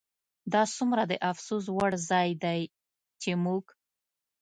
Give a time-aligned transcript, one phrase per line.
[0.53, 2.61] دا څومره د افسوس وړ ځای دی
[3.21, 3.65] چې موږ